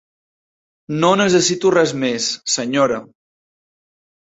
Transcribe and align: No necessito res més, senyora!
No 1.03 1.11
necessito 1.21 1.73
res 1.77 1.95
més, 2.05 2.31
senyora! 2.57 3.01